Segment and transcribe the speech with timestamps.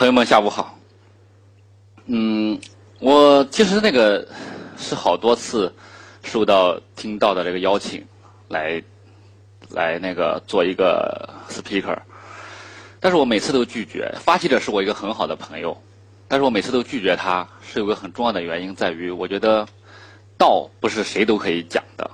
[0.00, 0.78] 朋友们，下午好。
[2.06, 2.58] 嗯，
[3.00, 4.26] 我其实那个
[4.78, 5.70] 是好多次
[6.24, 8.02] 受到听到的这个邀请，
[8.48, 8.82] 来
[9.68, 11.98] 来那个做一个 speaker，
[12.98, 14.10] 但是我每次都拒绝。
[14.22, 15.78] 发起者是我一个很好的朋友，
[16.26, 19.68] 但是我每次都拒绝他，是有个很重要的原因，在于我觉得
[20.38, 22.10] 道不是谁都可以讲的，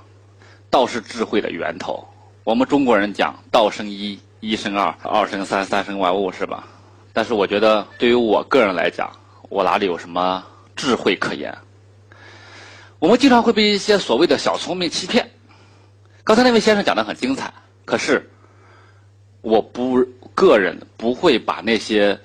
[0.69, 2.05] 道是智慧的源头。
[2.43, 6.67] 我们中国人讲道生一，一生二，二生三，三生万物，是吧？
[7.17, 9.11] 但是我觉得，对于我个人来讲，
[9.49, 11.51] 我哪里有什么智慧可言？
[12.99, 15.27] 我们经常会被一些所谓的小聪明欺骗。
[16.23, 17.51] 刚才那位先生讲的很精彩，
[17.85, 18.29] 可是
[19.41, 22.15] 我不个人不会把那些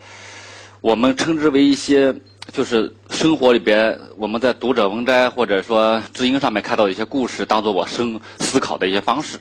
[0.83, 2.15] 我们称之为一些
[2.53, 9.39] 就是生活里边我们在读者文摘或者说知音上面看到的一些故事，当做我生思考的一些方式。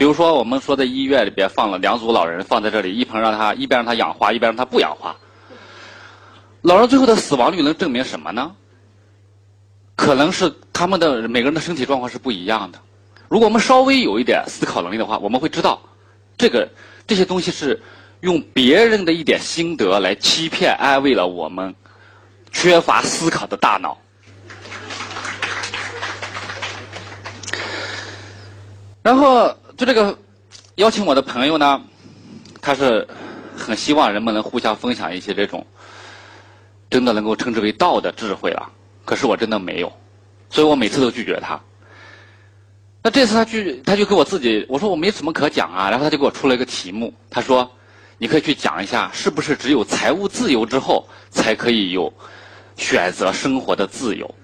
[0.00, 5.14] 比如说，我们说在医院里边放了两组老人放在这里，一盆让他一边让他养花，一边让他不养花。
[6.62, 8.56] 老人最后的死亡率能证明什么呢？
[9.96, 12.78] 可能是他们的每个人的身体状况是不一样的。
[13.28, 15.78] 如果我们稍微有一点思考能力的话，我们会知道，
[16.38, 16.66] 这个
[17.06, 17.78] 这些东西是
[18.20, 21.74] 用别人的一点心得来欺骗、安慰了我们
[22.50, 23.98] 缺乏思考的大脑。
[29.02, 29.54] 然后。
[29.80, 30.18] 就这个
[30.74, 31.80] 邀请我的朋友呢，
[32.60, 33.08] 他是
[33.56, 35.66] 很希望人们能互相分享一些这种
[36.90, 38.70] 真的能够称之为道的智慧了。
[39.06, 39.90] 可是我真的没有，
[40.50, 41.58] 所以我每次都拒绝他。
[43.02, 47.70] 那这次他拒，他就给我自己我说我没什么可讲啊，然后他就给我出了一个题目，他说
[48.18, 52.12] 你可以去讲一下，是不是只有财务自由之后才可以有
[52.76, 54.34] 选择生活的自由？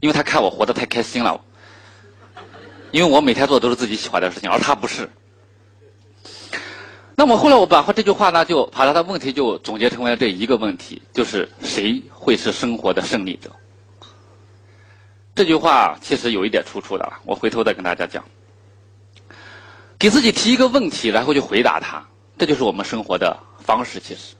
[0.00, 1.40] 因为他看我活得太开心了。
[2.94, 5.10] 因为我每天做的都是自己喜欢的事情，而他不是。
[7.16, 13.50] 那么后来我把这句话呢，就把他的问题就总结成为了这一个问题，就是谁会是生活的胜利者？
[15.34, 18.24] 这句话其实有一点出处的，我回头再跟大家讲。
[19.98, 22.06] 给自己提一个问题，然后去回答他，
[22.38, 23.98] 这就是我们生活的方式。
[23.98, 24.36] 其实，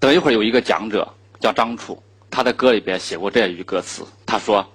[0.00, 1.08] 等一会儿有一个讲者
[1.38, 4.68] 叫张楚，他的歌里边写过这样一句歌词，他说。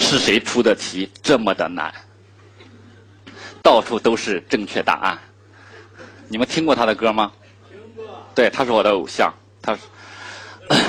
[0.00, 1.92] 是谁出的题这么的难？
[3.62, 5.18] 到处都是正确答案。
[6.28, 7.30] 你们听过他的歌吗？
[7.70, 8.04] 听过。
[8.34, 9.32] 对，他是我的偶像。
[9.62, 9.82] 他是。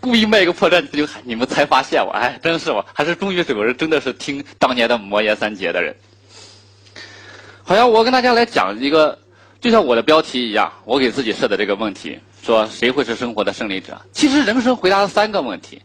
[0.00, 5.94] 故意卖个破绽就你们才发现我，哎，真是我，还是终于有人真的是听当年的魔岩三杰的人。
[7.62, 9.16] 好像我跟大家来讲一个，
[9.60, 12.18] 就像我的标题一样，我给自己设的这个问题。
[12.42, 14.00] 说谁会是生活的胜利者？
[14.10, 15.80] 其实人生回答的三个问题，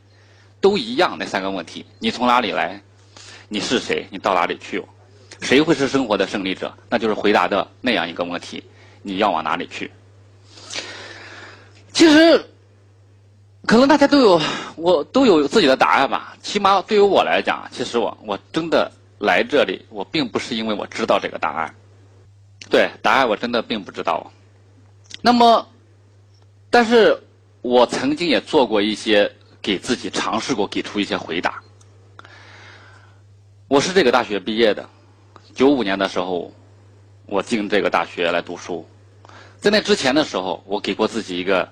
[0.59, 1.15] 都一样。
[1.19, 2.81] 那三个问题：你从哪里来？
[3.47, 4.07] 你是谁？
[4.09, 4.83] 你到哪里去？
[5.39, 6.73] 谁会是生活的胜利者？
[6.89, 8.63] 那就是回答的那样一个问题：
[9.03, 9.91] 你要往哪里去？
[11.93, 12.43] 其实，
[13.67, 14.41] 可能大家都有
[14.77, 16.35] 我都有自己的答案吧。
[16.41, 21.75] 起码对于我来讲，其实我我真的来这里，我并不是因为我知道这个答案。
[22.67, 24.31] 对，答案我真的并不知道。
[25.21, 25.67] 那么。
[26.79, 27.19] 但是
[27.63, 29.31] 我曾经也做过一些
[29.63, 31.59] 给自己尝试过给出一些回答。
[33.67, 34.87] 我是这个大学毕业的，
[35.55, 36.53] 九五年的时候
[37.25, 38.87] 我进这个大学来读书，
[39.59, 41.67] 在那之前的时候，我给过自己一个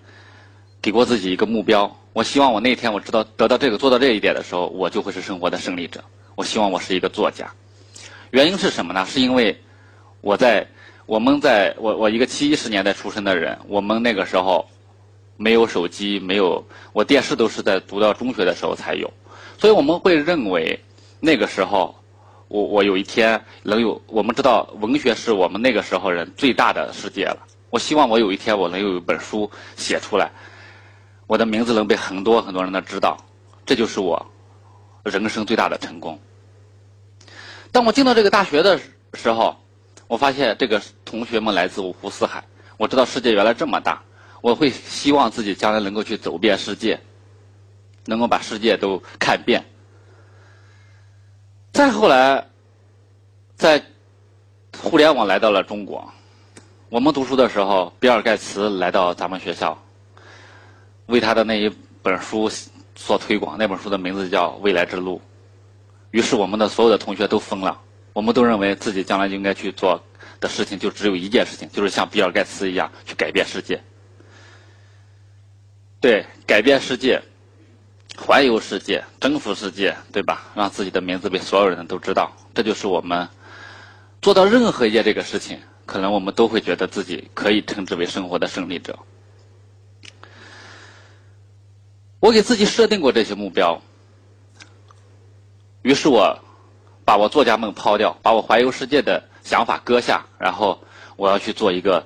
[0.81, 6.03] 给过自己一个目标，我希望我那天我知道得到这个做到这一点的时候，我就会是生活的胜利者。
[6.33, 7.47] 我希望我是一个作家，
[8.31, 9.05] 原因是什么呢？
[9.05, 9.55] 是因为
[10.22, 10.67] 我在
[11.05, 14.67] 我们在我我一个七十年代出生的人，我们那个时候。
[15.38, 19.12] 没有手机，没有我电视都是在读到中学的时候才有，
[19.57, 20.79] 所以我们会认为
[21.19, 21.96] 那个时候，
[22.47, 27.38] 我我有一天能有，我们知道文学是我们那个时候人最大的世界了。
[27.69, 30.31] 我希望我有一天我能有一本书写出来，
[31.28, 33.17] 我的名字能被很多很多人都知道，
[33.66, 34.25] 这就是我
[35.03, 36.17] 人生最大的成功。
[37.73, 38.79] 当我进到这个大学的
[39.16, 39.58] 时候，
[40.08, 42.41] 我发现这个同学们来自五湖四海，
[42.78, 44.02] 我知道世界原来这么大。
[44.45, 46.99] 我会希望自己将来能够去走遍世界，
[48.05, 49.65] 能够把世界都看遍。
[51.73, 52.45] 再后来，
[53.55, 53.83] 在
[54.77, 56.07] 互联网来到了中国，
[56.89, 59.75] 我们读书的时候，比尔盖茨来到咱们学校，
[61.07, 62.47] 为他的那一本书
[62.95, 63.57] 所推广。
[63.57, 65.17] 那本书的名字叫《未来之路》。
[66.11, 67.81] 于是，我们的所有的同学都疯了，
[68.13, 69.99] 我们都认为自己将来应该去做
[70.39, 73.81] 的事情就只有一件事情，就是像比尔盖茨一样去改变世界。
[76.05, 77.19] 对，改变世界，
[78.16, 80.52] 环游世界，征服世界，对吧？
[80.53, 83.28] 让自己的名字被所有人都知道，这就是我们
[84.22, 88.99] 做到任何一件这个事情，可能我们都会觉得自己可以称之为生活的胜利者。
[92.19, 93.81] 我给自己设定过这些目标，
[95.81, 96.37] 于是我
[97.03, 100.84] 把我作家梦抛掉，把我环游世界的想法搁下，然后
[101.16, 102.05] 我要去做一个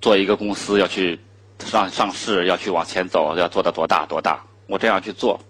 [0.00, 1.18] 做一个公司，要去
[1.66, 5.40] 上上市，要去往前走，要做到多大多大，我这样去做。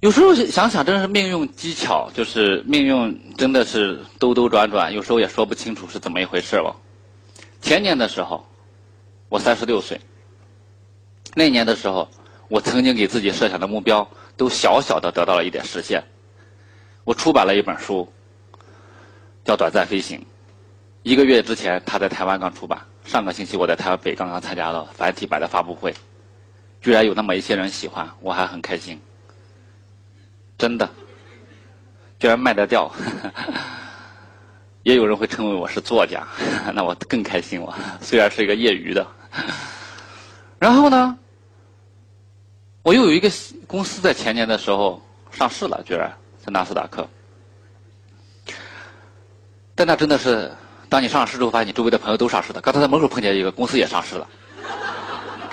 [0.00, 6.74] 有时候想想，真是命运技巧，就是命运真的是兜兜转转，有时候也说不清楚是怎么一回事了。
[7.60, 8.44] 前年的时候，
[9.28, 10.00] 我三十六岁。
[11.34, 12.08] 那年的时候，
[12.48, 16.02] 我曾经给自己设想的目标，都小小的得到了一点实现。
[17.04, 18.12] 我出版了一本书，
[19.44, 20.18] 叫《短暂飞行》。
[21.02, 22.80] 一个月之前，他在台湾刚出版。
[23.04, 25.92] 上个星期，我在台湾北刚刚参加了繁体版的发布会，
[26.80, 29.00] 居然有那么一些人喜欢，我还很开心。
[30.56, 30.88] 真的，
[32.20, 32.88] 居然卖得掉，
[34.84, 36.24] 也有人会称为我是作家，
[36.72, 37.76] 那我更开心了。
[38.00, 39.04] 虽然是一个业余的，
[40.60, 41.18] 然后呢，
[42.82, 43.28] 我又有一个
[43.66, 45.02] 公司在前年的时候
[45.32, 47.08] 上市了，居然在纳斯达克。
[49.74, 50.52] 但那真的是，
[50.92, 52.60] 当你上市之后，发现你周围的朋友都上市的。
[52.60, 54.28] 刚才在门口碰见一个公司也上市了。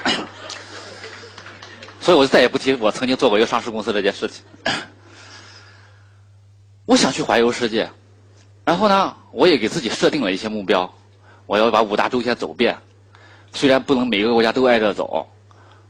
[2.01, 4.43] 所以我就再也不提我曾经做过一个上市公司这件事情。
[6.83, 7.89] 我想去环游世界，
[8.65, 10.93] 然后呢，我也给自己设定了一些目标，
[11.45, 12.77] 我要把五大洲先走遍。
[13.53, 15.25] 虽然不能每个国家都挨着走，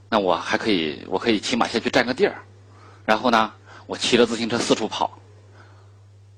[0.09, 2.35] 那我还可以，我可以起码先去占个地儿。
[3.03, 3.51] 然后呢，
[3.87, 5.17] 我骑着自行车四处跑。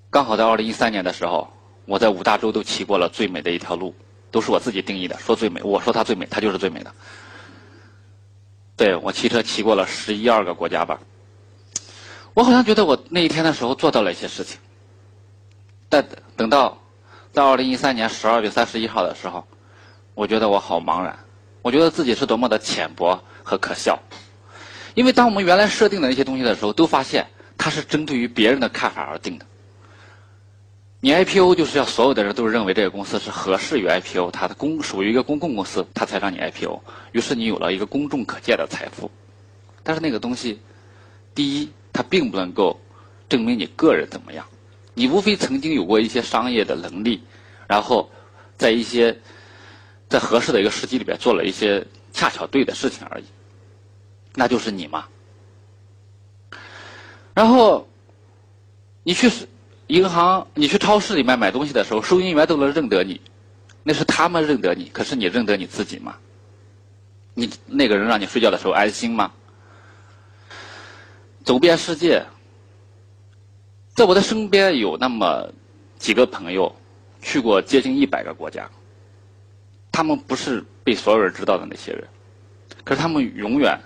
[0.10, 1.52] 刚好在二零一三年的时候，
[1.91, 3.93] 我在五大洲都骑过了最美的一条路，
[4.31, 6.93] 都是我自己定义的，说最美，我说它最美，它就是最美的。
[8.77, 10.97] 对我骑车骑过了十一二个国家吧。
[12.33, 14.57] 我好像觉得我那一天的时候做到了一些事情，
[15.89, 16.07] 但
[16.38, 16.81] 等到
[17.33, 19.45] 在二零一三年十二月三十一号的时候，
[20.13, 21.13] 我觉得我好茫然，
[21.61, 23.99] 我觉得自己是多么的浅薄和可笑，
[24.93, 27.27] 因为当我们原来设定的那些东西的时候，都发现
[27.57, 29.45] 它是针对于别人的看法而定的。
[31.01, 36.80] 你 IPO 就是要所有的人都认为这个公司是合适于 IPO，它的公属于一个公共公司，它才让你 IPO，
[37.12, 39.12] 于是你有了一个公众可见的财富，
[39.83, 40.59] 但是那个东西，
[41.36, 41.69] 第一。
[41.94, 42.80] 它并不能够
[43.27, 44.48] 证明你个人怎么样，
[44.94, 47.21] 你无非曾经有过一些商业的能力，
[47.68, 48.09] 然后
[48.57, 49.19] 在一些
[50.07, 53.25] 在合适的一个时机里边做了一些恰巧对的事情而已，
[54.36, 55.06] 那就是你嘛。
[57.33, 57.86] 然后
[59.03, 59.30] 你去
[59.91, 63.19] 银行、你去超市里面买东西的时候，收银员都能认得你，
[63.83, 66.15] 那是他们认得你，可是你认得你自己吗？
[67.33, 69.33] 你那个人让你睡觉的时候安心吗？
[71.43, 72.23] 走遍世界，
[73.93, 75.51] 在我的身边有那么
[75.99, 76.73] 几个朋友
[77.21, 78.69] 去过接近一百个国家，
[79.91, 82.07] 他们不是被所有人知道的那些人，
[82.85, 83.77] 可是他们永远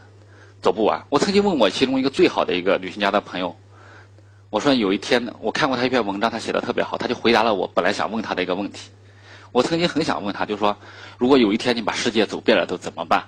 [0.62, 1.04] 走不完。
[1.10, 3.56] 我曾经问我其中一个最好的一个旅行家的朋友，
[4.56, 8.90] 我说有一天呢，我看过他一篇文章，他写的特别好，他就回答了我本来想问他的一个问题。
[9.52, 10.78] 我曾经很想问他，就说
[11.18, 13.26] 如果有一天你把世界走遍了，都怎么办？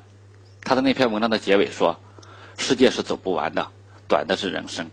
[0.62, 2.00] 他的那篇文章的结尾说，
[2.58, 3.68] 世界是走不完的。
[4.08, 4.90] 短的是人生。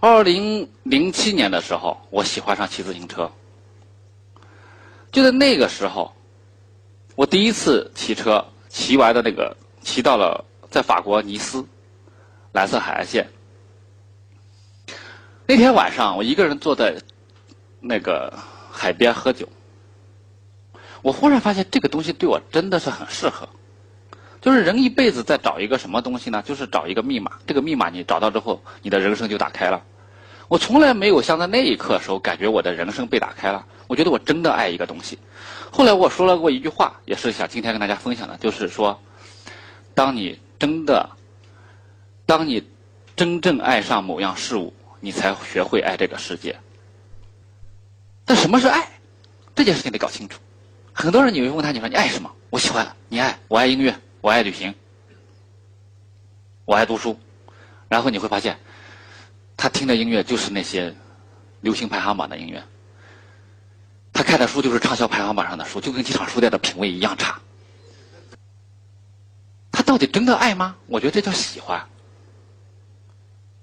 [0.00, 3.30] 二零零七年的时候，我喜欢上骑自行车。
[5.10, 6.10] 就在那个时候，
[7.14, 11.62] 我第一次骑车，骑完的那个，骑到了在法国尼斯
[12.52, 13.28] 蓝色海岸线。
[15.46, 16.96] 那天晚上，我一个人坐在
[17.80, 18.32] 那个
[18.70, 19.48] 海边喝酒，
[21.02, 23.48] 我忽然发现这个东西对我真的是很适合。
[24.40, 26.42] 就是人一辈子在找一个什么东西呢？
[26.44, 27.32] 就是找一个密码。
[27.46, 29.82] 这个密码你找到之后，你的人生就打开了。
[30.48, 33.64] 我从来没有像在那一刻时候感觉我的人生被打开了。
[33.86, 35.18] 我觉得我真的爱一个东西。
[35.70, 39.00] 后来我说了过一句话，也是想今天跟大家分享的，就是说，
[39.94, 41.08] 当你真的，
[42.26, 42.62] 当你
[43.14, 44.72] 真正爱上某样事物，
[45.02, 46.58] 你才学会爱这个世界。
[48.24, 48.88] 但什么是爱？
[49.54, 50.40] 这件事情得搞清楚。
[50.94, 52.32] 很多人你会问他，你说你爱什么？
[52.48, 52.96] 我喜欢。
[53.08, 53.38] 你爱？
[53.48, 53.94] 我爱音乐。
[54.20, 54.72] 我爱旅行，
[56.64, 57.18] 我爱读书，
[57.88, 58.56] 然后你会发现，
[59.56, 60.94] 他听的音乐就是那些
[61.60, 62.62] 流行排行榜的音乐，
[64.12, 67.40] 他看的书就是畅销排行榜上的书，就跟机场书店的品味一样差。
[69.72, 70.76] 他到底真的爱吗？
[70.86, 71.84] 我觉得这叫喜欢。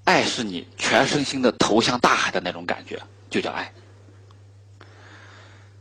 [0.10, 3.00] 爱是你全身心的投向大海的那种感觉，
[3.30, 3.72] 就叫爱。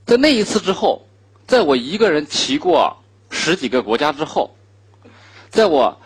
[0.05, 1.03] 在那一次之后，
[1.47, 2.95] 在我一个人骑过
[3.31, 4.55] 十几个国家之后。
[5.49, 5.99] 在我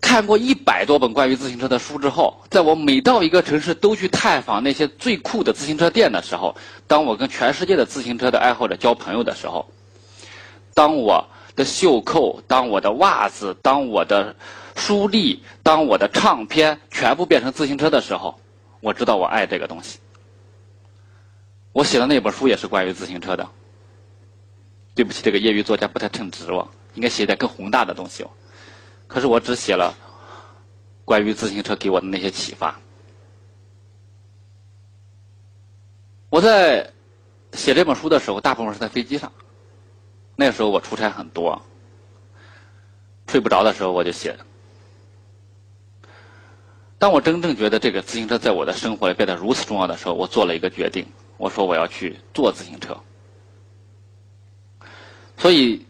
[0.00, 6.52] 看过一百多本关于自行车的书之后，在我每到一个城市都去探访那些最酷的自行车店的时候，
[6.88, 9.64] 当我跟全世界的自行车的爱好者交朋友的时候，
[10.74, 11.24] 当我
[11.54, 14.34] 的袖扣、当我的袜子、当我的
[14.76, 18.38] 书立、当我的唱片全部变成自行车的时候，
[18.80, 19.98] 我知道我爱这个东西。
[21.72, 23.48] 我写的那本书也是关于自行车的。
[24.94, 28.30] 对不起，这个业余作家不太称职哦，应该写点更宏大的东西哦。
[29.06, 29.94] 可是我只写了
[31.04, 32.78] 关于自行车给我的那些启发。
[36.28, 36.92] 我在
[37.52, 39.32] 写这本书的时候，大部分是在飞机上。
[40.36, 41.60] 那时候我出差很多，
[43.28, 44.36] 睡不着的时候我就写。
[47.00, 51.06] 当我真正觉得这个自行车在我的生活里变得如此重要的时候，我做了一个决定，
[51.38, 52.94] 我说我要去坐自行车。
[55.38, 55.86] 所以，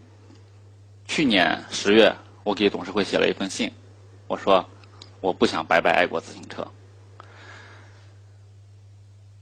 [1.07, 2.15] 去年十月，
[2.45, 3.73] 我给董事会写了一封信，
[4.29, 4.65] 我说
[5.21, 6.65] 我不想白白爱过自行车。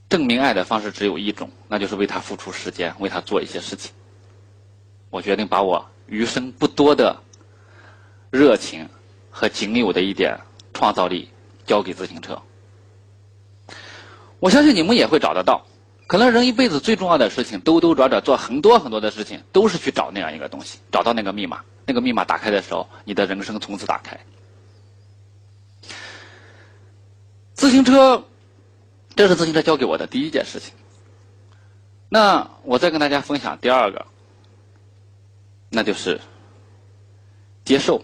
[0.09, 3.93] 证明爱的方式只有一种，那就是为他付出时间，为他做一些事情。
[5.11, 7.15] 我决定把我余生不多的
[8.31, 8.89] 热情
[9.31, 10.35] 和仅有的一点
[10.73, 11.29] 创造力
[11.69, 12.43] 交给自行车。
[14.41, 15.65] 我相信你们也会找得到。
[16.09, 21.63] 可能人一辈子最重要的事情，兜兜转转做很多很多的事情，都是去找那样一个东西，找到那个密码。
[21.85, 24.19] 那个密码打开的时候，你的人生从此打开。
[27.53, 28.25] 自行车，
[29.15, 30.73] 这是自行车教给我的第一件事情。
[32.09, 34.07] 那我再跟大家分享第二个，
[35.69, 36.19] 那就是
[37.65, 38.03] 接受。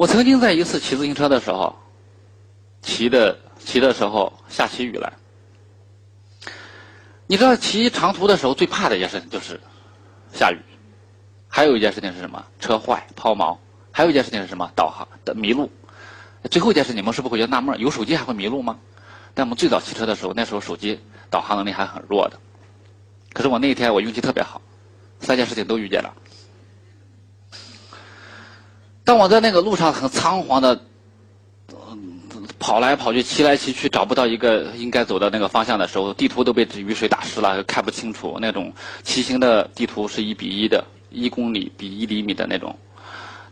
[0.00, 1.76] 我曾经在一次骑自行车的时候，
[2.80, 5.12] 骑的骑的时候下起雨来。
[7.26, 9.60] 你知道骑长途的时候最怕的一件事情就是
[10.32, 10.58] 下雨，
[11.48, 12.42] 还有一件事情是什么？
[12.60, 13.58] 车坏、抛锚，
[13.92, 14.72] 还有一件事情是什么？
[14.74, 15.70] 导航的迷路。
[16.50, 17.78] 最后一件事，你们是不是会觉得纳闷？
[17.78, 18.78] 有手机还会迷路吗？
[19.34, 22.40] 但我们最早骑车的时候，那时候手机导航能力还很弱的。
[23.34, 24.62] 可是我那一天我运气特别好，
[25.20, 26.14] 三件事情都遇见了。
[29.10, 30.80] 当我在那个路上很仓皇的。
[32.60, 38.38] 跑来跑去，骑来骑去，找不到一个应该走的那个方向的时候，地图都被雨水打湿了，看不清楚。
[38.40, 42.78] 那种骑行的地图是一比一的，一公里比一厘米的那种，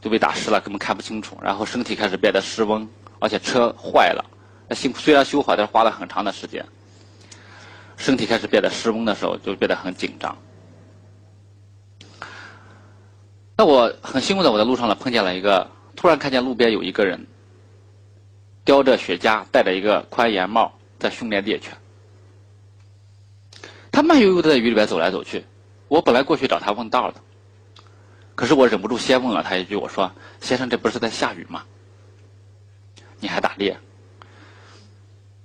[0.01, 1.37] 就被打湿了，根本看不清楚。
[1.43, 2.89] 然后身体开始变得失温，
[3.19, 4.25] 而且车坏了，
[4.77, 6.65] 辛虽然修好，但是花了很长的时间。
[7.97, 10.37] 身体开始变得失温的时候，就变得很紧张。
[13.61, 17.27] 那我很幸运的，我在路上呢碰见了一个，突然看见路边有一个人。
[18.65, 21.77] 叼着雪茄，戴着一个宽檐帽，在训练猎犬。
[23.91, 25.45] 他慢悠悠的在雨里边走来走去。
[25.89, 27.21] 我本来过去找他问道的，
[28.37, 31.65] 可是我忍不住先问了他一句：“我说，先生，这不是在下雨吗？
[33.19, 33.77] 你还打猎？”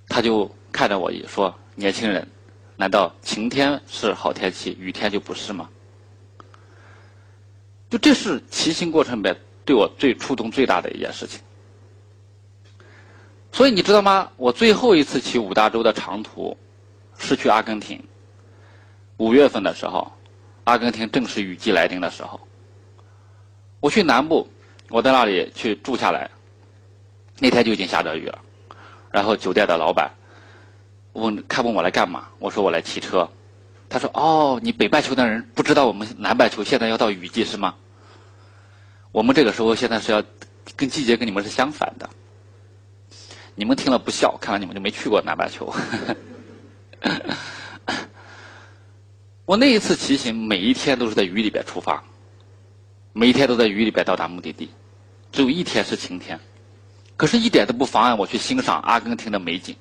[0.06, 2.28] 他就看着我一说：“年轻人，
[2.76, 5.68] 难道晴天是好天气，雨天就不是吗？”
[7.94, 11.40] 就这是骑行过程里面对我最触动最大的一件事情。
[13.52, 14.32] 所以你知道吗？
[14.36, 16.56] 我最后一次骑五大洲的长途，
[17.16, 18.02] 是去阿根廷。
[19.18, 20.10] 五月份的时候，
[20.64, 22.40] 阿根廷正是雨季来临的时候。
[23.78, 24.48] 我去南部，
[24.88, 26.28] 我在那里去住下来，
[27.38, 28.36] 那天就已经下着雨了。
[29.12, 30.10] 然后酒店的老板
[31.12, 32.26] 问，他问我来干嘛？
[32.40, 33.30] 我说我来骑车。
[33.88, 37.76] 他说：“哦，你北半球的人不知道我们南半球现在要到雨季是吗？
[39.14, 40.20] 我们这个时候现在是要
[40.74, 42.10] 跟季节跟你们是相反的。”
[43.54, 45.72] 你们听了不笑，看来你们就没去过南半球。
[49.44, 52.02] 我那一次骑行，每一天都是在雨里边出发，
[53.12, 54.68] 每一天都在雨里边到达目的地，
[55.30, 56.36] 只有一天是晴天，
[57.16, 59.76] 可是一点都不妨碍我去欣赏阿根廷的美景，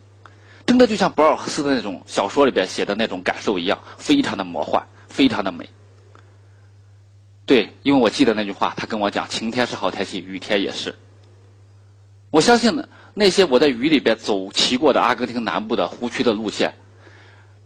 [0.68, 5.68] 真的就像博尔赫斯的那种小说里边写的那种感受一样，非常的魔幻，非常的美。
[7.46, 10.96] 对，因为我记得那句话，他跟我讲，晴天是好天气，雨天也是。
[12.30, 12.88] 我相信呢。
[13.16, 16.74] 那些我在雨里边走骑过的阿根廷南部的湖区的路线，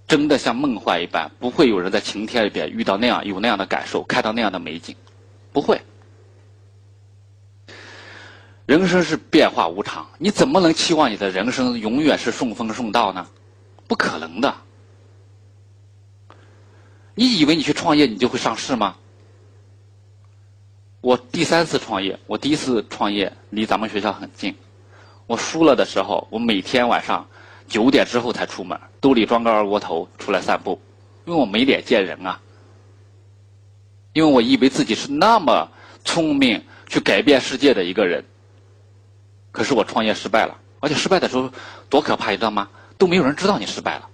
[0.05, 4.93] 真的像梦幻一般，不会有人在晴天里边遇到那样有那样的感受，看到那样的美景，
[5.53, 5.79] 不会。
[8.65, 13.25] 人生是变化无常，你怎么能期望你的人生永远是顺风顺道呢？
[13.87, 14.53] 不可能的。
[17.15, 18.97] 你以为你去创业你就会上市吗？
[21.07, 24.53] 我第三次创业，我第一次创业离咱们学校很近。
[25.25, 27.25] 我输了的时候，我每天晚上
[27.65, 30.77] 九点之后才出门，兜里装个二锅头出来散步，
[31.23, 32.37] 因为我没脸见人啊。
[34.11, 35.71] 因为我以为自己是那么
[36.03, 38.21] 聪明、去改变世界的一个人。
[39.53, 41.49] 可是我创业失败了，而且失败的时候
[41.87, 42.67] 多可怕，你知道吗？
[42.97, 44.09] 都没有人知道你失败了。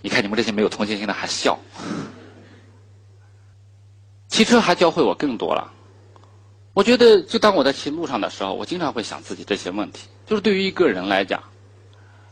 [0.00, 1.58] 你看你们这些没有同情心的还笑。
[4.38, 5.72] 骑车还教会我更多了。
[6.72, 10.06] 我觉得，就当我在骑路上的时候，我经常会想自己这些问题。
[10.28, 11.42] 就是对于一个人来讲，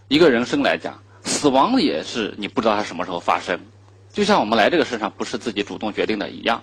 [0.06, 3.58] 一个人生来讲，死亡也是你不知道它什么时候发生。
[4.12, 6.62] 就像我们来这个世上不是自己主动决定的一样。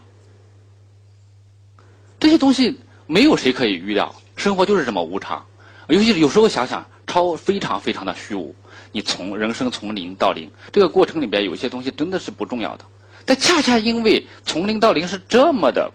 [2.22, 5.46] 这些东西没有谁可以预料，生活就是这么无常。
[5.90, 8.56] 尤其是有时候想想，超非常非常的虚无。
[8.94, 12.86] 你从人生从零到零这个过程里边，有些东西真的是不重要的。
[13.26, 15.92] 但恰恰因为从零到零是这么的。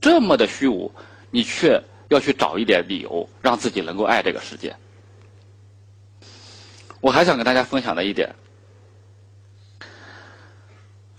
[0.00, 0.92] 这么的虚无，
[1.30, 4.74] 你却要去找一点理由，让自己能够爱这个世界。
[7.00, 8.34] 我还想跟大家分享的一点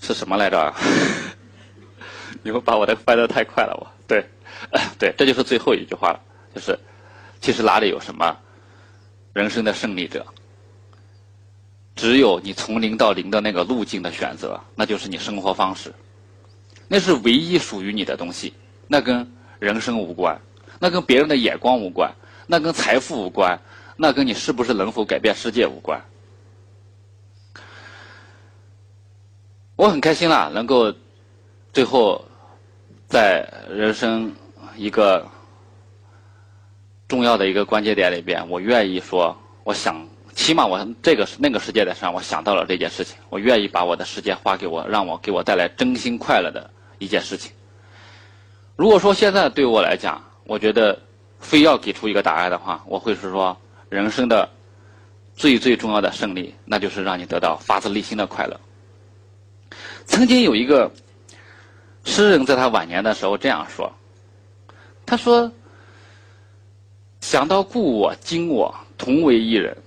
[0.01, 0.73] 是什么来着？
[2.43, 4.25] 你们把我的翻的太快了，我对，
[4.99, 6.19] 对，这就是最后一句话了，
[6.53, 6.77] 就是
[7.39, 8.37] 其实哪里有什么
[9.31, 10.25] 人生的胜利者，
[11.95, 15.93] 只有你从零到零的那个路径的选择，那就是你生活方式，
[16.87, 18.53] 那是唯一属于你的东西。
[18.87, 20.39] 那跟人生无关，
[20.79, 22.13] 那跟别人的眼光无关，
[22.47, 23.59] 那跟财富无关，
[23.95, 26.03] 那跟你是不是能否改变世界无关。
[29.75, 30.93] 我很开心啦，能够
[31.71, 32.23] 最后
[33.07, 34.31] 在人生
[34.75, 35.27] 一个
[37.07, 47.51] 重要的一个关节点里边，我愿意说，我想，起码我这个那个世界的上，我想到了这件事情，我愿意把我的时间花给我，让我给我带来真心快乐的一件事情。
[48.75, 50.99] 如果说现在对我来讲，我觉得
[51.39, 53.55] 非要给出一个答案的话，我会是说，
[53.89, 54.49] 人生的
[55.35, 58.59] 最最重要的胜利，那就是让你得到发自内心的快乐。
[60.05, 60.91] 曾经有一个
[62.03, 63.93] 诗人在他晚年的时候这样说
[65.05, 65.51] ：“他说，
[67.21, 69.77] 想到故我今我同为一人，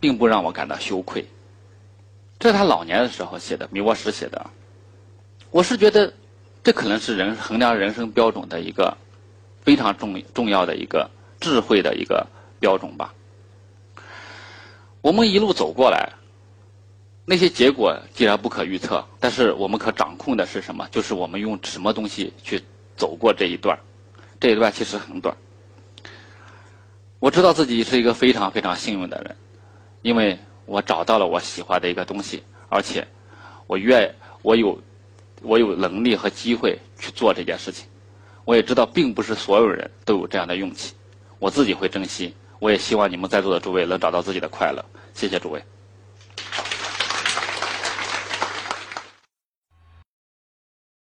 [0.00, 1.24] 并不让我感到羞愧。”
[2.40, 4.50] 这是他老年的时候写的，米沃什写的。
[5.50, 6.12] 我是觉得。
[6.62, 8.94] 这可能是人衡量人生标准的一个
[9.62, 11.10] 非常重重要的一个
[11.40, 12.26] 智慧的一个
[12.58, 13.14] 标准吧。
[15.00, 16.12] 我们一路走过来，
[17.24, 20.86] 那些结果既然不可预测，但是我们可掌控的是什么？
[20.90, 22.62] 就是我们用什么东西去
[22.94, 23.78] 走过这一段
[24.38, 25.34] 这一段其实很短。
[27.20, 29.34] 我知道自己是一个非常非常幸运的人，
[30.02, 33.06] 因为我找到了我喜欢的一个东西，而且
[33.66, 34.78] 我愿我有。
[35.42, 37.86] 我有能力和机会去做这件事情，
[38.44, 40.92] 我也知道并不是所有人都有这样的勇气，
[41.38, 44.84] 我自己会珍惜，我也希望你们在座的诸位能找到自己的快乐，
[45.14, 45.64] 谢谢诸位。